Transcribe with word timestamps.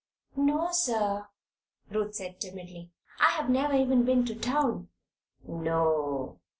"No, 0.35 0.69
sir," 0.71 1.27
Ruth 1.91 2.15
said, 2.15 2.39
timidly. 2.41 2.89
"I 3.19 3.29
have 3.33 3.51
never 3.51 3.75
even 3.75 4.03
been 4.03 4.25
to 4.25 4.33
town." 4.33 4.89
"No. 5.47 6.39